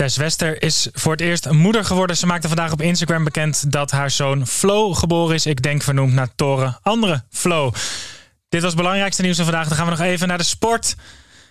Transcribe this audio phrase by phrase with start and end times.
[0.00, 2.16] Tess Wester is voor het eerst moeder geworden.
[2.16, 5.46] Ze maakte vandaag op Instagram bekend dat haar zoon Flo geboren is.
[5.46, 7.70] Ik denk vernoemd naar Toren andere Flo.
[8.48, 9.68] Dit was het belangrijkste nieuws van vandaag.
[9.68, 10.96] Dan gaan we nog even naar de sport.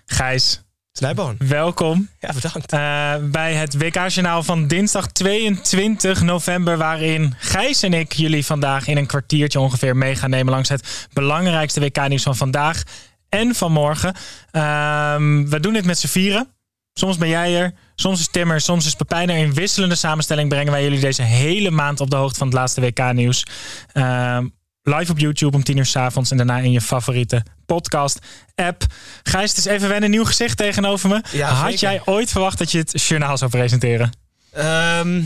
[0.05, 0.61] Gijs,
[0.99, 1.35] Snijboon.
[1.37, 2.09] welkom.
[2.19, 2.71] Ja, bedankt.
[2.71, 6.77] Eh, bij het WK-journaal van dinsdag 22 november...
[6.77, 10.53] waarin Gijs en ik jullie vandaag in een kwartiertje ongeveer mee gaan nemen...
[10.53, 12.83] langs het belangrijkste WK-nieuws van vandaag
[13.29, 14.13] en van morgen.
[14.51, 16.47] Ehm, we doen dit met z'n vieren.
[16.93, 19.37] Soms ben jij er, soms is Tim er, soms is Pepijn er.
[19.37, 22.81] In wisselende samenstelling brengen wij jullie deze hele maand op de hoogte van het laatste
[22.81, 23.45] WK-nieuws.
[23.93, 24.47] Ehm,
[24.95, 28.83] live op YouTube om 10 uur s avonds en daarna in je favoriete podcast-app.
[29.23, 31.21] Gijs, het is even wennen, nieuw gezicht tegenover me.
[31.31, 31.79] Ja, Had zeker.
[31.89, 34.11] jij ooit verwacht dat je het journaal zou presenteren?
[34.51, 35.21] Ehm,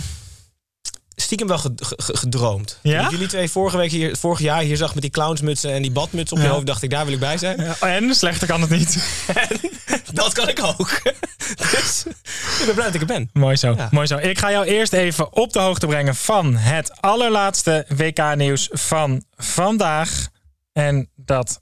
[1.16, 2.80] stiekem wel ged- ge- ge- gedroomd.
[2.81, 2.95] Ja?
[2.97, 5.81] Toen ik jullie twee vorige week hier, vorig jaar hier zag met die clownsmutsen en
[5.81, 6.50] die badmuts op je Ja.
[6.50, 7.59] hoofd, dacht ik, daar wil ik bij zijn.
[7.79, 8.97] En slechter kan het niet.
[10.13, 11.02] Dat kan ik ook.
[11.55, 12.03] Dus
[12.59, 13.29] ik ben blij dat ik er ben.
[13.33, 13.87] Mooi zo, Ja.
[13.91, 14.17] mooi zo.
[14.17, 20.27] Ik ga jou eerst even op de hoogte brengen van het allerlaatste WK-nieuws van vandaag.
[20.73, 21.61] En dat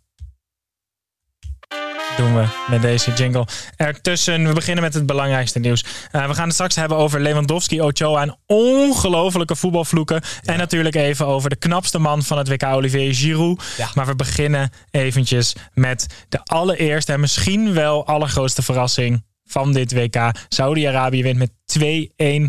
[2.17, 4.47] doen we met deze jingle ertussen.
[4.47, 5.85] We beginnen met het belangrijkste nieuws.
[6.11, 10.21] Eh, we gaan het straks hebben over Lewandowski, Ochoa en ongelofelijke voetbalvloeken.
[10.43, 13.63] En natuurlijk even over de knapste man van het WK, Olivier Giroud.
[13.77, 13.89] Ja.
[13.93, 20.31] Maar we beginnen eventjes met de allereerste en misschien wel allergrootste verrassing van dit WK.
[20.50, 21.51] Saudi-Arabië wint met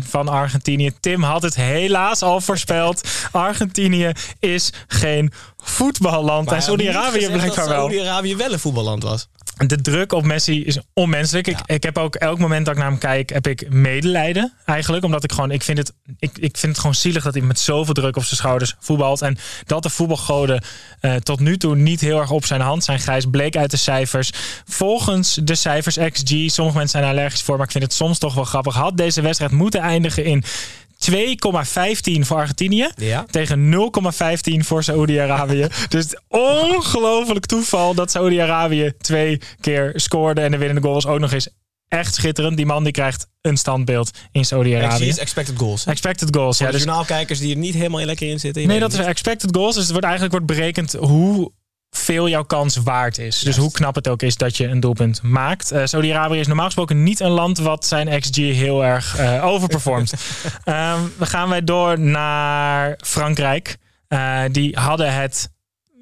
[0.03, 0.91] 2-1 van Argentinië.
[0.99, 3.01] Tim had het helaas al voorspeld.
[3.31, 6.51] Argentinië is geen voetballand.
[6.51, 7.75] En Saudi-Arabië blijkbaar wel.
[7.75, 9.27] Saudi-Arabië wel een voetballand was.
[9.57, 11.47] De druk op Messi is onmenselijk.
[11.47, 15.03] Ik, ik heb ook elk moment dat ik naar hem kijk, heb ik medelijden eigenlijk.
[15.03, 17.59] Omdat ik gewoon, ik vind het, ik, ik vind het gewoon zielig dat hij met
[17.59, 19.21] zoveel druk op zijn schouders voetbalt.
[19.21, 20.63] En dat de voetbalgoden
[20.99, 22.99] eh, tot nu toe niet heel erg op zijn hand zijn.
[22.99, 24.31] Grijs bleek uit de cijfers.
[24.65, 28.17] Volgens de cijfers XG, sommige mensen zijn er allergisch voor, maar ik vind het soms
[28.17, 28.75] toch wel grappig.
[28.75, 30.43] Had deze wedstrijd moeten eindigen in
[31.11, 32.89] 2,15 voor Argentinië.
[32.95, 33.25] Ja.
[33.31, 35.67] Tegen 0,15 voor Saoedi-Arabië.
[35.89, 40.41] dus ongelooflijk toeval dat Saoedi-Arabië twee keer scoorde.
[40.41, 41.49] En de winnende goal was ook nog eens
[41.87, 42.57] echt schitterend.
[42.57, 45.07] Die man die krijgt een standbeeld in XG Saoedi-Arabië.
[45.07, 45.85] is expected goals.
[45.85, 45.91] hè?
[45.91, 46.57] Expected goals.
[46.57, 48.67] Voor Ja, dus, journaalkijkers die er niet helemaal lekker in zitten.
[48.67, 49.73] nee, dat is expected goals.
[49.73, 51.51] Dus het wordt eigenlijk wordt berekend hoe
[51.95, 53.39] veel jouw kans waard is.
[53.39, 55.71] Dus hoe knap het ook is dat je een doelpunt maakt.
[55.71, 60.13] Eh Saudi-Arabië is normaal gesproken niet een land wat zijn XG heel erg eh overperformt.
[60.63, 63.77] Ehm, dan gaan wij door naar Frankrijk.
[64.07, 65.51] Eh, die hadden het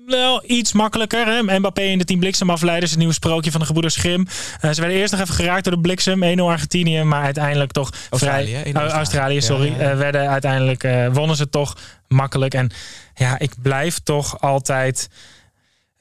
[0.06, 1.26] wel iets makkelijker.
[1.26, 1.60] Hè?
[1.60, 2.92] Mbappé in de team bliksemafleiders.
[2.92, 3.98] Het nieuwe sprookje van de gebroeders.
[3.98, 4.14] Eh,
[4.60, 6.24] ze werden eerst nog even geraakt door de bliksem.
[6.24, 7.04] 1-0 Argentinië.
[7.04, 8.74] Maar uiteindelijk toch Australië, vrij...
[8.74, 9.72] 1-0 Oh, Australië, sorry.
[9.72, 9.96] Ja, ja, ja.
[9.96, 11.78] Werden uiteindelijk wonnen ze toch
[12.08, 12.54] makkelijk.
[12.54, 12.72] En
[13.16, 15.10] ja, ik blijf toch altijd...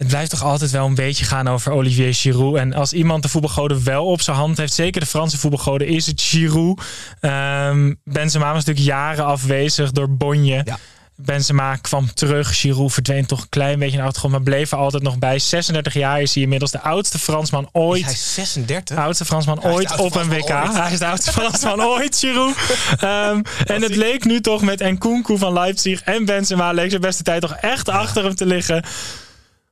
[0.01, 2.57] Het blijft toch altijd wel een beetje gaan over Olivier Giroud.
[2.57, 6.07] En als iemand de voetbalgoden wel op zijn hand heeft, zeker de Franse voetbalgoden, is
[6.07, 6.83] het Giroud.
[7.21, 10.63] Ehm Benzema was natuurlijk jaren afwezig door Bonje.
[10.65, 10.79] Ja.
[11.17, 12.61] Benzema kwam terug.
[12.61, 15.39] Giroud verdween toch een klein beetje in de achtergrond, maar bleef er altijd nog bij.
[15.39, 18.05] 36 jaar is hij inmiddels de oudste Fransman ooit.
[18.05, 18.97] Hij is 36.
[18.97, 20.51] De oudste Fransman ooit oudste op een WK.
[20.51, 20.77] Ooit.
[20.77, 22.57] Hij is de oudste Fransman ooit, Giroud.
[23.01, 26.73] Ehm, en het leek nu toch met Nkunku van Leipzig en Benzema...
[26.73, 28.85] leek zijn beste tijd toch echt achter hem te liggen.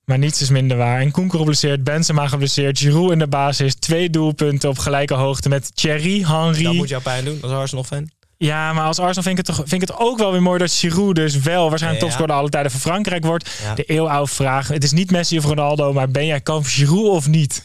[0.08, 1.04] Maar niets is minder waar.
[1.06, 2.78] Nkunku geblesseerd, Benzema geblesseerd...
[2.78, 5.48] Giroud in de basis, twee doelpunten op gelijke hoogte...
[5.48, 6.62] met Thierry Henry.
[6.62, 8.10] Dat moet jou pijn doen als Arsenal-fan.
[8.36, 10.58] Ja, maar als Arsenal vind ik, het toch, vind ik het ook wel weer mooi
[10.58, 12.08] dat Giroud dus wel waarschijnlijk Ja.
[12.08, 13.50] topscorer alle tijden van Frankrijk wordt.
[13.62, 13.74] Ja.
[13.74, 14.68] De eeuwenoude vraag.
[14.68, 17.64] Het is niet Messi of Ronaldo, maar ben jij kamp Giroud of niet?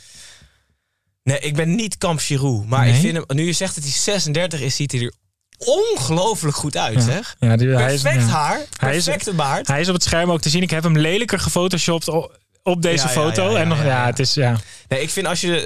[1.23, 2.65] Nee, ik ben niet kamp Giroud.
[2.65, 2.93] Maar Nee?
[2.93, 5.13] ik vind hem, nu je zegt dat hij 36 is, ziet hij er
[5.65, 7.35] ongelooflijk goed uit, zeg.
[7.39, 9.67] Ja, die, hij is, Perfect haar, Hij is- perfecte baard.
[9.67, 10.61] Hij is op het scherm ook te zien.
[10.61, 12.07] Ik heb hem lelijker gefotoshopt
[12.63, 13.43] op deze Ja, foto.
[13.43, 14.59] ja, ja, en nog, ja, het is ja.
[14.87, 15.61] Nee, ik vind als je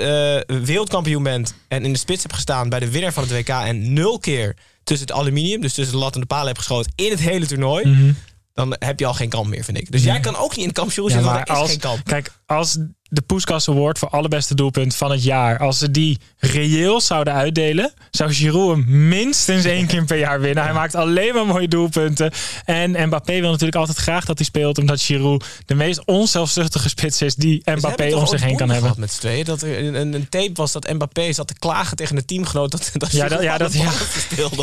[0.47, 3.49] eh, wereldkampioen bent en in de spits hebt gestaan bij de winnaar van het WK
[3.49, 6.91] en nul keer tussen het aluminium, dus tussen de lat en de palen hebt geschoten
[6.95, 8.15] in het hele toernooi,
[8.53, 9.91] dan heb je al geen kamp meer, vind ik.
[9.91, 10.89] Dus jij kan ook niet in Mhm.
[11.07, 12.03] Ja, zitten, want er is als, geen kamp.
[12.05, 12.77] kijk, als
[13.09, 17.94] de Poeskas Award voor allerbeste doelpunt van het jaar, als ze die reëel zouden uitdelen,
[18.12, 20.63] zou Giroud hem minstens één keer per jaar winnen.
[20.63, 22.31] Hij maakt alleen maar mooie doelpunten.
[22.65, 27.21] En Mbappé wil natuurlijk altijd graag dat hij speelt, omdat Giroud de meest onzelfzuchtige spits
[27.21, 28.94] is die Mbappé om zich heen kan hebben.
[28.98, 29.45] met z'n tweeën.
[29.45, 32.89] Dat er een, een tape was dat Mbappé zat te klagen tegen de teamgenoot dat,
[32.94, 33.92] dat Ja, dat- ja, dat- ja.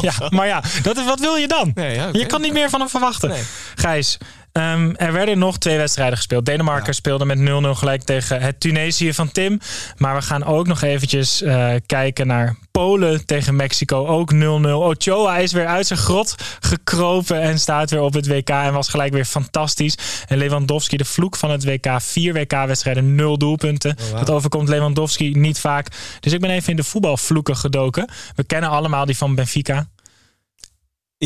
[0.01, 1.71] Ja, maar ja, dat is, wat wil je dan?
[1.75, 2.19] Nee, ja, oké.
[2.19, 3.29] Je kan niet meer van hem verwachten.
[3.29, 3.43] Nee.
[3.75, 4.19] Gijs,
[4.63, 6.47] ehm, er werden nog twee wedstrijden gespeeld.
[6.47, 7.43] Denemarken speelde met 0-0
[7.79, 9.61] gelijk tegen het Tunesië van Tim.
[9.97, 14.07] Maar we gaan ook nog eventjes eh, kijken naar Polen tegen Mexico.
[14.07, 14.39] Ook 0-0.
[14.73, 18.49] Ochoa is weer uit zijn grot gekropen en staat weer op het WK.
[18.49, 19.99] En was gelijk weer fantastisch.
[20.27, 21.87] En Lewandowski, de vloek van het WK.
[22.01, 23.97] Vier WK-wedstrijden, nul doelpunten.
[24.11, 24.19] wow.
[24.19, 25.89] Dat overkomt Lewandowski niet vaak.
[26.21, 28.09] Dus ik ben even in de voetbalvloeken gedoken.
[28.35, 29.87] We kennen allemaal die van Benfica.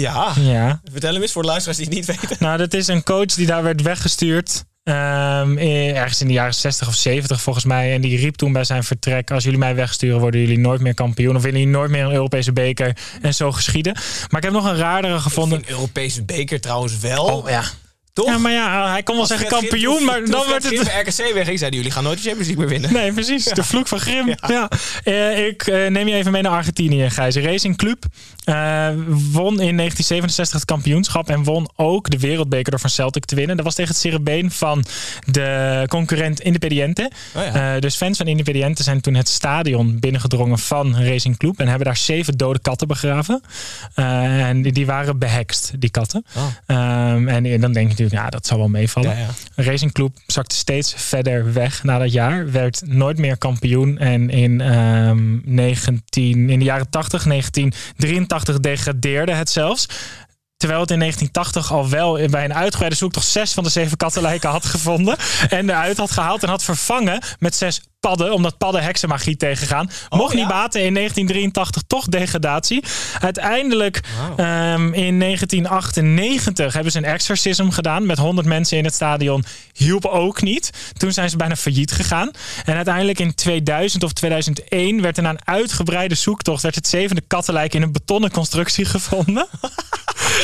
[0.01, 0.81] Ja, Ja.
[0.93, 2.37] vertel hem eens voor de luisteraars die het niet weten.
[2.39, 4.65] Nou, dat is een coach die daar werd weggestuurd.
[4.83, 7.93] ehm, ergens in de jaren 60 of 70 volgens mij.
[7.95, 10.95] En die riep toen bij zijn vertrek: Als jullie mij wegsturen, worden jullie nooit meer
[10.95, 11.37] kampioen.
[11.37, 12.97] Of winnen jullie nooit meer een Europese beker.
[13.23, 13.93] En zo geschieden.
[14.29, 15.59] Maar ik heb nog een raardere gevonden.
[15.59, 17.25] Een Europese beker trouwens wel.
[17.25, 17.63] Oh ja.
[18.19, 18.29] Toch?
[18.29, 20.79] Ja, maar ja, hij kon wel zeggen Fred kampioen, toen- maar toen dan werd het.
[20.79, 23.01] Grim RKC wegging, zeiden jullie gaan nooit de Champions League meer winnen.
[23.01, 23.45] Nee, precies.
[23.45, 24.35] De vloek van Grim.
[24.47, 24.69] Ja.
[25.05, 27.37] Eh, ik eh, neem je even mee naar Argentinië, Gijs.
[27.37, 28.05] Racing Club
[28.45, 33.35] eh, won in 1967 het kampioenschap en won ook de wereldbeker door van Celtic te
[33.35, 33.57] winnen.
[33.57, 34.85] Dat was tegen het cerebeen van
[35.27, 37.11] de concurrent Independiente.
[37.35, 37.81] Oh ja.
[37.81, 41.97] Dus fans van Independiente zijn toen het stadion binnengedrongen van Racing Club en hebben daar
[41.97, 43.41] zeven dode katten begraven.
[43.95, 46.25] En die, die waren behekst, die katten.
[46.37, 46.45] Oh.
[46.67, 49.11] Ehm, en dan denk je natuurlijk, ja, dat zal wel meevallen.
[49.11, 49.63] Ja, ja.
[49.63, 52.51] Racing Club zakte steeds verder weg na dat jaar.
[52.51, 53.99] Werd nooit meer kampioen.
[53.99, 59.89] En in, ehm 19, in de jaren 80, 1983 degradeerde het zelfs.
[60.59, 64.51] Terwijl het in 1980 al wel bij een uitgebreide zoektocht zes van de zeven kattenlijken
[64.51, 65.17] had gevonden.
[65.49, 68.33] En eruit had gehaald en had vervangen met zes padden.
[68.33, 69.91] Omdat padden heksenmagie tegengaan.
[70.09, 70.39] Mocht ja?
[70.39, 72.85] niet baten in 1983 toch degradatie.
[73.21, 74.01] Uiteindelijk
[74.37, 78.07] ehm, in 1998 hebben ze een exorcism gedaan.
[78.07, 79.45] Met 100 mensen in het stadion.
[79.73, 80.93] Hielp ook niet.
[80.93, 82.31] Toen zijn ze bijna failliet gegaan.
[82.65, 86.63] En uiteindelijk in 2000 of 2001 werd er na een uitgebreide zoektocht...
[86.63, 89.47] werd het zevende kattenlijk in een betonnen constructie gevonden.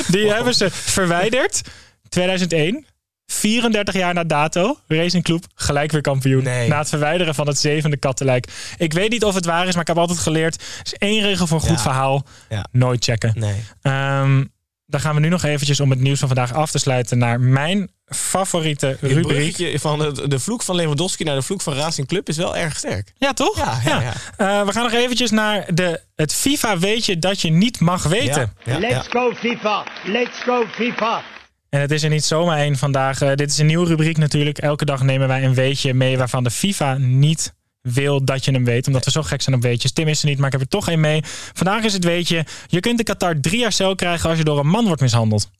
[0.08, 1.60] Die hebben ze verwijderd.
[2.08, 2.86] 2001.
[3.26, 4.78] 34 jaar na dato.
[4.88, 6.42] Racing Club gelijk weer kampioen.
[6.42, 6.68] Nee.
[6.68, 8.46] Na het verwijderen van het zevende kattenlijk.
[8.76, 10.54] Ik weet niet of het waar is, maar ik heb altijd geleerd.
[10.54, 11.82] Er is één regel voor een goed Ja.
[11.82, 12.26] verhaal.
[12.48, 12.66] Ja.
[12.72, 13.32] Nooit checken.
[13.36, 13.62] Nee.
[13.82, 14.44] Ehm,
[14.86, 17.40] dan gaan we nu nog eventjes om het nieuws van vandaag af te sluiten naar
[17.40, 19.80] mijn favoriete Je rubriek.
[19.80, 22.76] van de, de vloek van Lewandowski naar de vloek van Racing Club is wel erg
[22.76, 23.12] sterk.
[23.18, 23.56] Ja, toch?
[23.56, 24.12] Ja, ja, ja.
[24.36, 28.52] Eh, we gaan nog eventjes naar de, het FIFA weetje dat je niet mag weten.
[28.64, 29.86] Ja, ja, Let's go FIFA!
[30.04, 31.22] Let's go FIFA!
[31.68, 33.20] En het is er niet zomaar één vandaag.
[33.20, 34.58] Eh, dit is een nieuwe rubriek natuurlijk.
[34.58, 38.64] Elke dag nemen wij een weetje mee waarvan de FIFA niet wil dat je hem
[38.64, 38.86] weet.
[38.86, 39.92] Omdat we zo gek zijn op weetjes.
[39.92, 41.20] Tim is er niet, maar ik heb er toch één mee.
[41.52, 42.44] Vandaag is het weetje.
[42.66, 45.50] Je kunt in Qatar drie jaar cel krijgen als je door een man wordt mishandeld.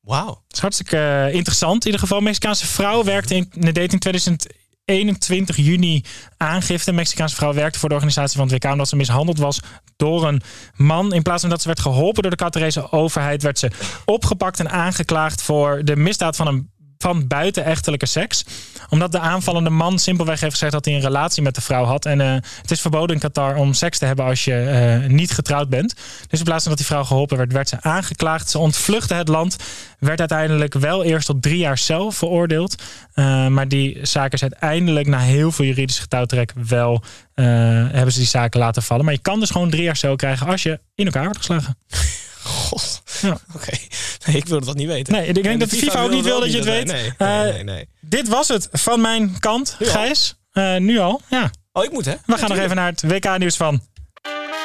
[0.00, 0.26] Wauw.
[0.26, 1.80] Dat is hartstikke eh, interessant.
[1.80, 6.04] In ieder geval, Mexicaanse vrouw werkte in, deed in 2021 juni
[6.36, 6.90] aangifte.
[6.90, 9.60] Een Mexicaanse vrouw werkte voor de organisatie van het WK omdat ze mishandeld was
[9.96, 10.42] door een
[10.76, 11.12] man.
[11.12, 13.70] In plaats van dat ze werd geholpen door de Qatarese overheid, werd ze
[14.04, 16.70] opgepakt en aangeklaagd voor de misdaad van een
[17.02, 18.44] van buitenechtelijke seks.
[18.88, 22.06] Omdat de aanvallende man simpelweg heeft gezegd dat hij een relatie met de vrouw had.
[22.06, 25.30] En eh, het is verboden in Qatar om seks te hebben als je eh, niet
[25.30, 25.94] getrouwd bent.
[26.28, 28.50] Dus in plaats van dat die vrouw geholpen werd, werd ze aangeklaagd.
[28.50, 29.56] Ze ontvluchtte het land.
[29.98, 32.82] Werd uiteindelijk wel eerst tot drie jaar cel veroordeeld.
[33.14, 37.02] Eh, maar die zaak is uiteindelijk na heel veel juridisch getouwtrek wel...
[37.34, 39.04] hebben ze die zaken laten vallen.
[39.04, 41.76] Maar je kan dus gewoon drie jaar cel krijgen als je in elkaar wordt geslagen.
[42.42, 43.02] God.
[43.20, 43.38] Ja.
[43.56, 43.76] Oké.
[44.26, 45.12] Nee, ik wilde dat niet weten.
[45.12, 46.86] Nee, ik denk En dat de FIFA ook niet wil dat je het weet.
[46.86, 47.88] Nee, Eh, nee, nee, nee.
[48.00, 49.86] Dit was het van mijn kant, Nu?
[49.86, 50.34] Gijs.
[50.52, 51.50] Eh, nu al, ja.
[51.72, 52.14] Oh, ik moet hè?
[52.26, 53.82] We gaan nog even naar het WK-nieuws van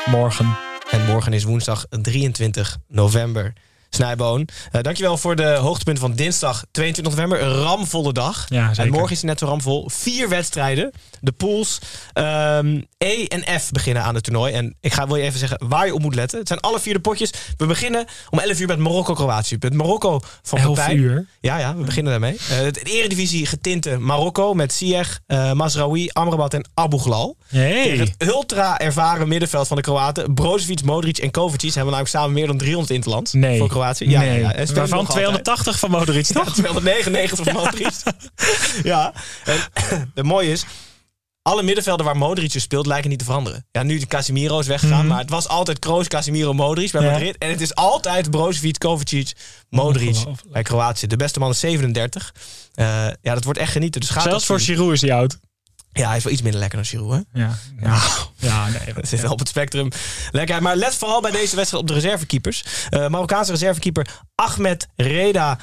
[0.05, 0.58] morgen.
[0.89, 3.53] En morgen is woensdag 23 november.
[3.95, 4.47] Snijboon.
[4.71, 7.41] Eh, dankjewel voor de hoogtepunten van dinsdag 22 november.
[7.41, 8.45] Een ramvolle dag.
[8.49, 8.71] Ja.
[8.75, 9.89] En morgen is het net zo ramvol.
[9.93, 10.91] Vier wedstrijden.
[11.21, 11.79] De pools
[12.13, 14.53] ehm, E en F beginnen aan het toernooi.
[14.53, 16.39] En ik ga, wil je even zeggen waar je op moet letten.
[16.39, 17.31] Het zijn alle vier de potjes.
[17.57, 19.57] We beginnen om 11 uur met Marokko-Kroatië.
[19.59, 20.97] Met Marokko van 11 Pepijn.
[20.97, 21.27] uur?
[21.41, 22.37] Ja, ja, we beginnen daarmee.
[22.49, 27.37] Eh het eredivisie getinte Marokko met Ziyech, eh Mazraoui, Amrabat en Abu Ghlal.
[27.51, 30.33] Tegen het ultra ervaren middenveld van de Kroaten.
[30.33, 33.57] Brozovic, Modric en Kovacic hebben namelijk samen meer dan 300 interlands Nee.
[33.57, 33.84] voor Kroatië.
[33.93, 34.39] Ja, nee.
[34.39, 35.07] ja, Waarvan nog altijd.
[35.07, 36.53] 280 van Modric, Ja, toch?
[36.53, 37.93] 299 van Modric.
[38.83, 39.13] ja,
[39.45, 39.57] en
[40.15, 40.65] het mooie is...
[41.41, 43.65] Alle middenvelden waar Modric dus speelt lijken niet te veranderen.
[43.71, 47.11] Ja, nu de Casemiro is weggegaan, maar het was altijd Kroos, Casemiro, Modric bij Mhm.
[47.11, 47.35] Madrid.
[47.37, 49.31] En het is altijd Brozovic, Kovacic,
[49.69, 50.15] Modric
[50.51, 51.07] bij Kroatië.
[51.07, 52.33] De beste man is 37.
[52.73, 52.85] Eh,
[53.21, 54.01] ja, dat wordt echt genieten.
[54.01, 54.59] Dus gaat Zelfs voor.
[54.59, 55.37] Giroud is hij oud.
[55.97, 57.41] Ja, hij is wel iets minder lekker dan Giroud, hè?
[57.41, 58.01] Ja, ja.
[58.37, 58.93] ja nee.
[58.95, 59.89] Het zit wel op het spectrum.
[60.31, 60.61] Lekker.
[60.61, 62.63] Maar let vooral bij deze wedstrijd op de reservekeepers.
[62.89, 65.59] Eh Marokkaanse reservekeeper Ahmed Reda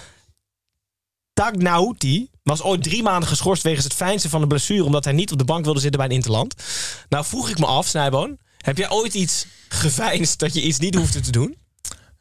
[1.32, 4.84] Tagnauti was ooit drie maanden geschorst wegens het fijnsen van een blessure...
[4.84, 6.54] omdat hij niet op de bank wilde zitten bij een interland.
[7.08, 8.38] Nou vroeg ik me af, Snijboon...
[8.56, 11.56] heb jij ooit iets geveinsd dat je iets niet hoefde te doen?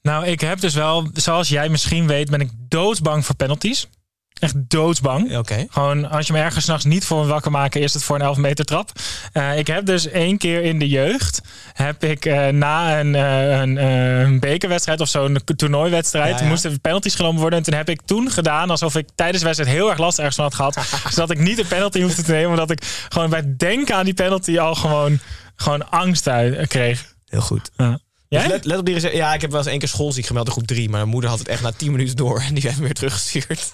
[0.01, 3.87] Nou, ik heb dus wel, zoals jij misschien weet, ben ik doodsbang voor penalties.
[4.41, 5.37] Echt doodsbang.
[5.37, 5.65] Oké.
[5.69, 8.37] Gewoon, als je me ergens s'nachts niet voor wakker maken, is het voor een 11
[8.37, 8.91] meter trap.
[9.33, 11.41] Eh, ik heb dus één keer in de jeugd,
[11.73, 16.49] heb ik eh, na een, eh, een, een bekerwedstrijd of zo, een toernooiwedstrijd, Ja, ja.
[16.49, 17.59] moesten penalties genomen worden.
[17.59, 20.35] En toen heb ik toen gedaan alsof ik tijdens de wedstrijd heel erg last ergens
[20.35, 20.77] van had gehad.
[21.13, 24.05] zodat ik niet een penalty hoefde te nemen, omdat ik gewoon bij het denken aan
[24.05, 25.19] die penalty al gewoon,
[25.55, 27.15] gewoon angst uit kreeg.
[27.25, 27.71] Heel goed.
[27.75, 27.99] Ja.
[28.39, 29.15] Dus let, let op die.
[29.15, 30.89] Ja, ik heb wel eens één keer schoolziek gemeld in groep 3.
[30.89, 32.39] Maar mijn moeder had het echt na 10 minuten door.
[32.39, 33.69] En die heeft me weer teruggestuurd.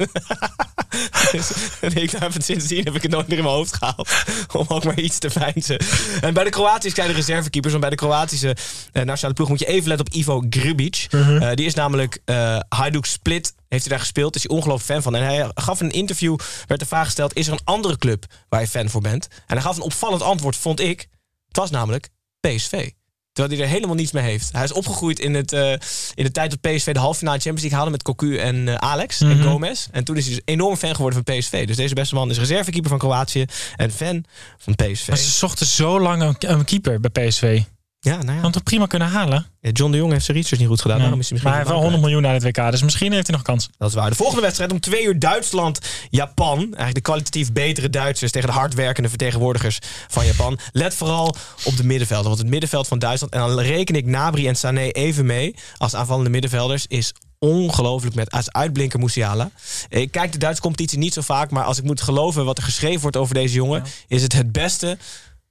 [1.31, 4.09] dus en ik heb het sindsdien heb ik het nooit meer in mijn hoofd gehaald.
[4.53, 5.79] Om ook maar iets te feinzen.
[6.21, 7.73] En bij de Kroatische kleine reservekeepers.
[7.73, 8.55] Want bij de Kroatische
[8.91, 11.07] eh, nationale ploeg moet je even letten op Ivo Grubic.
[11.09, 13.53] Eh, die is namelijk eh Hajduk Split.
[13.67, 14.35] Heeft hij daar gespeeld.
[14.35, 15.15] Is hij ongelooflijk fan van.
[15.15, 16.37] En hij gaf in een interview.
[16.67, 17.35] Werd de vraag gesteld.
[17.35, 19.27] Is er een andere club waar je fan voor bent?
[19.31, 21.07] En hij gaf een opvallend antwoord, vond ik.
[21.47, 22.09] Het was namelijk
[22.39, 22.89] PSV.
[23.37, 24.49] Terwijl hij er helemaal niets mee heeft.
[24.51, 25.71] Hij is opgegroeid in, het, eh,
[26.13, 28.75] in de tijd dat PSV de halve finale Champions League haalde met Cocu en eh,
[28.75, 29.87] Alex en Gomez.
[29.91, 31.67] En toen is hij dus enorm fan geworden van PSV.
[31.67, 34.23] Dus deze beste man is reservekeeper van Kroatië en fan
[34.57, 35.07] van PSV.
[35.07, 37.61] Maar ze zochten zo lang een, een keeper bij PSV.
[38.07, 38.41] Ja, nou ja.
[38.41, 39.45] Had toch prima kunnen halen?
[39.61, 40.99] John de Jong heeft zijn research niet goed gedaan.
[40.99, 42.83] Daarom is hij maar misschien hij heeft wel niet 100 miljoen naar het WK, dus
[42.83, 43.69] misschien heeft hij nog kans.
[43.77, 44.09] Dat is waar.
[44.09, 46.57] De volgende wedstrijd om twee uur Duitsland-Japan.
[46.57, 50.59] Eigenlijk de kwalitatief betere Duitsers tegen de hardwerkende vertegenwoordigers van Japan.
[50.71, 52.27] Let vooral op de middenvelden.
[52.27, 55.95] Want het middenveld van Duitsland, en dan reken ik Nabri en Sané even mee als
[55.95, 59.49] aanvallende middenvelders, is ongelooflijk met als uitblinker Musiala.
[59.89, 62.63] Ik kijk de Duitse competitie niet zo vaak, maar als ik moet geloven wat er
[62.63, 64.97] geschreven wordt over deze jongen, is het het beste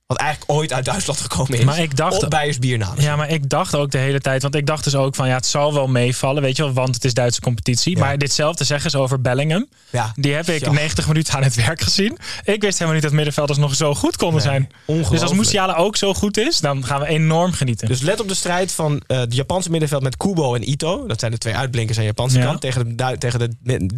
[0.07, 1.65] wat eigenlijk ooit uit Duitsland gekomen is.
[1.65, 2.93] Maar ik dacht- op Beiers bier na.
[2.99, 5.35] Ja, maar ik dacht ook de hele tijd, want ik dacht dus ook van ja,
[5.35, 7.97] het zal wel meevallen, weet je wel, want het is Duitse competitie.
[7.97, 8.05] Ja.
[8.05, 9.69] Maar ditzelfde zeggen ze over Bellingham.
[9.91, 10.13] Ja.
[10.17, 10.71] Die heb ik Ja.
[10.73, 12.19] 90 minuten aan het werk gezien.
[12.45, 14.71] Ik wist helemaal niet dat middenvelders nog zo goed konden zijn.
[14.87, 15.33] Dus als.
[15.33, 17.89] Musiala ook zo goed is, dan gaan we enorm genieten.
[17.89, 21.07] Dus let op de strijd van eh het Japanse middenveld met Kubo en Ito.
[21.07, 22.45] Dat zijn de twee uitblinkers aan de Japanse Ja.
[22.45, 22.61] kant.
[22.61, 23.49] Tegen, de, tegen de,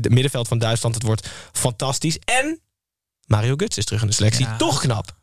[0.00, 0.94] de middenveld van Duitsland.
[0.94, 2.18] Het wordt fantastisch.
[2.24, 2.60] En
[3.26, 4.46] Mario Götze is terug in de selectie.
[4.58, 5.16] Toch knap.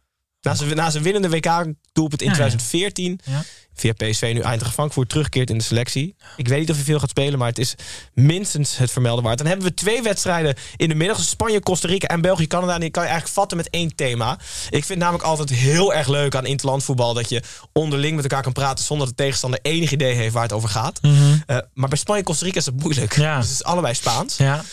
[0.46, 2.38] Na zijn, na zijn winnende WK-doelpunt in Ja, ja.
[2.38, 3.20] 2014.
[3.24, 3.44] Ja.
[3.74, 6.16] Via PSV nu Eintracht Frankfurt terugkeert in de selectie.
[6.38, 7.76] Ik weet niet of hij veel gaat spelen, maar het is
[8.14, 9.38] minstens het vermelden waard.
[9.38, 11.18] Dan hebben we twee wedstrijden in de middag.
[11.18, 12.74] Dus Spanje, Costa Rica en België, Canada.
[12.74, 14.40] En die kan je eigenlijk vatten met één thema.
[14.70, 17.14] Ik vind namelijk altijd heel erg leuk aan interlandvoetbal...
[17.14, 17.42] dat je
[17.74, 18.86] onderling met elkaar kan praten...
[18.86, 21.00] zonder dat de tegenstander enig idee heeft waar het over gaat.
[21.02, 23.16] Eh, maar bij Spanje, Costa Rica is het moeilijk.
[23.16, 23.36] Ja.
[23.38, 24.38] Dus het is allebei Spaans.
[24.38, 24.64] Ja.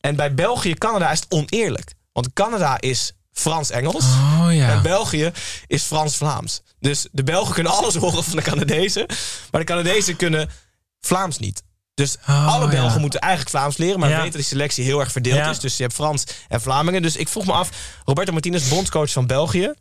[0.00, 1.94] En bij België, Canada is het oneerlijk.
[2.12, 4.04] Want Canada is Frans-Engels.
[4.04, 4.82] Oh En.
[4.82, 5.32] België
[5.66, 6.60] is Frans-Vlaams.
[6.80, 9.06] Dus de Belgen kunnen alles horen van de Canadezen.
[9.50, 10.50] Maar de Canadezen kunnen
[11.00, 11.62] Vlaams niet.
[11.94, 12.98] Dus Oh, alle Belgen ja.
[13.00, 13.98] moeten eigenlijk Vlaams leren.
[14.00, 14.14] Maar Ja.
[14.16, 15.50] we weten dat die selectie heel erg verdeeld Ja.
[15.50, 15.58] is.
[15.60, 17.02] Dus je hebt Frans en Vlamingen.
[17.02, 17.70] Dus ik vroeg me af,
[18.04, 19.72] Roberto Martinez, bondscoach van België.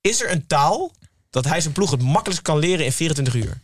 [0.00, 0.92] Is er een taal
[1.30, 3.58] dat hij zijn ploeg het makkelijkst kan leren in 24 uur?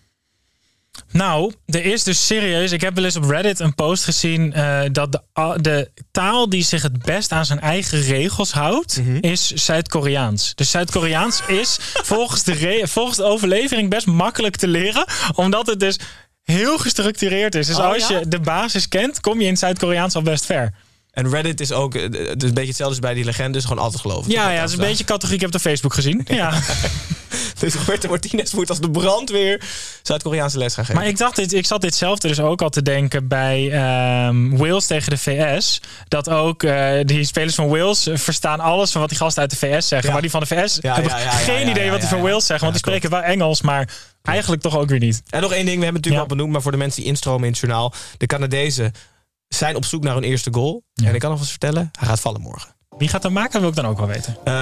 [1.11, 2.73] Nou, er is dus serieus.
[2.73, 5.21] Ik heb wel eens op Reddit een post gezien eh, dat de,
[5.61, 9.17] de taal die zich het best aan zijn eigen regels houdt, Mhm.
[9.21, 10.53] is Zuid-Koreaans.
[10.55, 11.79] Dus Zuid-Koreaans is
[12.13, 15.99] volgens de, volgens de overlevering best makkelijk te leren, omdat het dus
[16.43, 17.67] heel gestructureerd is.
[17.67, 18.19] Dus Oh, als ja?
[18.19, 20.75] je de basis kent, kom je in Zuid-Koreaans al best ver.
[21.11, 23.65] En Reddit is ook eh, het is een beetje hetzelfde als bij die legendes.
[23.65, 24.31] Gewoon altijd geloven.
[24.31, 25.35] Ja, ja, het is een beetje categorie.
[25.35, 26.25] Ik heb het op Facebook gezien.
[26.25, 26.53] Ja,
[27.73, 29.61] Dus Roberto Martinez moet als de brandweer
[30.03, 31.01] Zuid-Koreaanse les gaan geven.
[31.01, 34.87] Maar ik, dacht dit, ik zat ditzelfde dus ook al te denken bij ehm, Wales
[34.87, 35.81] tegen de VS.
[36.09, 39.57] Dat ook eh, die spelers van Wales verstaan alles van wat die gasten uit de
[39.57, 40.07] VS zeggen.
[40.07, 40.13] Ja.
[40.13, 42.21] Maar die van de VS Ja, hebben ja, geen idee wat die van.
[42.21, 42.71] Wales zeggen.
[42.71, 43.89] Want die spreken wel Engels, maar
[44.23, 45.23] eigenlijk toch ook weer niet.
[45.31, 47.11] En nog één ding, we hebben het natuurlijk al benoemd, maar voor de mensen die
[47.11, 47.93] instromen in het journaal.
[48.19, 48.93] De Canadezen
[49.49, 50.83] zijn op zoek naar hun eerste goal.
[51.05, 52.75] En ik kan nog eens vertellen, hij gaat vallen morgen.
[52.99, 54.37] Wie gaat dat maken, wil ik dan ook wel weten.
[54.45, 54.53] Eh,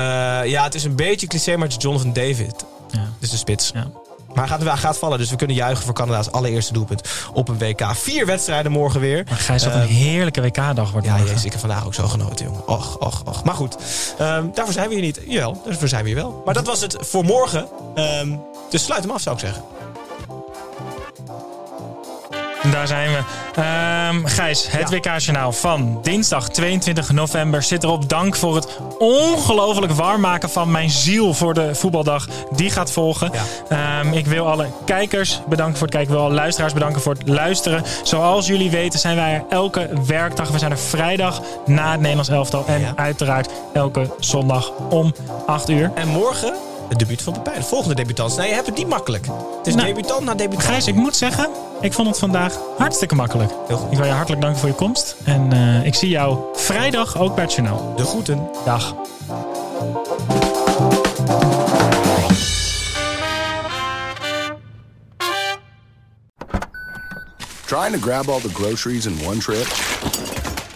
[0.44, 2.64] ja, het is een beetje cliché, maar het is Jonathan David.
[2.92, 3.08] Ja.
[3.18, 3.70] Dus de spits.
[3.74, 3.86] Ja.
[4.34, 7.48] Maar hij gaat, hij gaat vallen, dus we kunnen juichen voor Canada's allereerste doelpunt op
[7.48, 7.86] een WK.
[7.94, 9.24] Vier wedstrijden morgen weer.
[9.28, 12.08] Maar Gijs, wat Ehm, een heerlijke WK-dag wordt Ja, jezus, ik heb vandaag ook zo
[12.08, 12.68] genoten, jongen.
[12.68, 13.44] Och, och, och.
[13.44, 13.76] Maar goed,
[14.18, 15.20] ehm, daarvoor zijn we hier niet.
[15.26, 16.42] Jawel, daarvoor zijn we hier wel.
[16.44, 17.66] Maar dat was het voor morgen.
[17.94, 18.28] Ehm,
[18.70, 19.62] dus sluit hem af, zou ik zeggen.
[22.70, 23.18] Daar zijn we.
[23.60, 24.96] Ehm, Gijs, het Ja.
[24.96, 28.08] WK-journaal van dinsdag 22 november zit erop.
[28.08, 32.26] Dank voor het ongelooflijk warm maken van mijn ziel voor de voetbaldag.
[32.50, 33.30] Die gaat volgen.
[33.68, 34.00] Ja.
[34.00, 36.12] Ehm, ik wil alle kijkers bedanken voor het kijken.
[36.12, 37.82] Ik wil alle luisteraars bedanken voor het luisteren.
[38.02, 40.48] Zoals jullie weten zijn wij er elke werkdag.
[40.48, 42.64] We zijn er vrijdag na het Nederlands elftal.
[42.66, 42.92] En Ja.
[42.96, 45.14] uiteraard elke zondag om
[45.46, 45.90] 8 uur.
[45.94, 46.54] En morgen
[46.90, 47.60] het debuut van Pepijn.
[47.60, 48.36] De volgende debutant.
[48.36, 49.26] Nee, je hebt het niet makkelijk.
[49.58, 50.68] Het is Nou, debutant na debutant.
[50.68, 51.48] Gijs, ik moet zeggen,
[51.80, 53.52] ik vond het vandaag hartstikke makkelijk.
[53.66, 53.92] Heel goed.
[53.92, 55.16] Ik wil je hartelijk danken voor je komst.
[55.24, 57.92] En eh, ik zie jou vrijdag ook bij het journaal.
[57.96, 58.48] De groeten.
[58.64, 58.94] Dag.
[67.66, 69.66] Trying to grab all the groceries in one trip?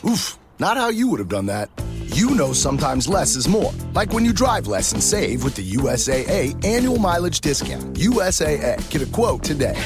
[0.04, 1.83] Oof, not how you would have done that.
[2.24, 3.74] You know sometimes less is more.
[3.92, 7.84] Like when you drive less and save with the USAA annual mileage discount.
[7.96, 9.78] USAA, get a quote today.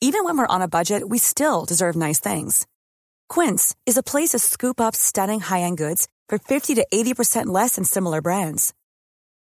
[0.00, 2.66] Even when we're on a budget, we still deserve nice things.
[3.28, 7.76] Quince is a place to scoop up stunning high-end goods for 50 to 80% less
[7.76, 8.74] than similar brands.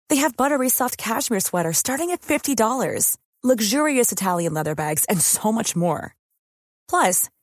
[0.10, 5.52] They have buttery soft cashmere sweaters starting at $50, luxurious Italian leather bags, and so
[5.52, 6.16] much more.
[6.90, 7.30] Plus,